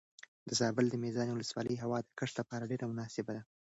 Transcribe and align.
د 0.47 0.49
زابل 0.59 0.85
د 0.89 0.95
میزانې 1.03 1.31
ولسوالۍ 1.33 1.75
هوا 1.83 1.97
د 2.03 2.09
کښت 2.19 2.35
لپاره 2.41 2.69
ډېره 2.71 2.85
مناسبه 2.91 3.31
ده. 3.37 3.41